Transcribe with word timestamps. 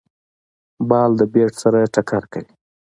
بال 0.89 1.11
د 1.19 1.21
بېټ 1.33 1.53
سره 1.63 1.91
ټکر 1.93 2.23
کوي. 2.31 2.51